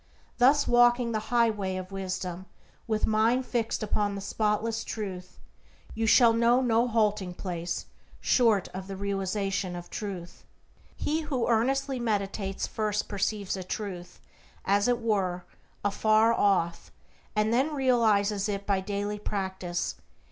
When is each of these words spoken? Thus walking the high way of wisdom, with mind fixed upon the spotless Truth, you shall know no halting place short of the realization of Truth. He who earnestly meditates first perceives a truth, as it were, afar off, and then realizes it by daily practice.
Thus 0.39 0.67
walking 0.67 1.11
the 1.11 1.19
high 1.29 1.51
way 1.51 1.77
of 1.77 1.91
wisdom, 1.91 2.47
with 2.87 3.05
mind 3.05 3.45
fixed 3.45 3.83
upon 3.83 4.15
the 4.15 4.19
spotless 4.21 4.83
Truth, 4.83 5.37
you 5.93 6.07
shall 6.07 6.33
know 6.33 6.59
no 6.59 6.87
halting 6.87 7.35
place 7.35 7.85
short 8.19 8.67
of 8.69 8.87
the 8.87 8.95
realization 8.97 9.75
of 9.75 9.91
Truth. 9.91 10.43
He 10.97 11.21
who 11.21 11.47
earnestly 11.47 11.99
meditates 11.99 12.65
first 12.65 13.07
perceives 13.07 13.55
a 13.55 13.63
truth, 13.63 14.19
as 14.65 14.87
it 14.87 14.99
were, 14.99 15.45
afar 15.85 16.33
off, 16.33 16.91
and 17.35 17.53
then 17.53 17.75
realizes 17.75 18.49
it 18.49 18.65
by 18.65 18.79
daily 18.81 19.19
practice. 19.19 19.97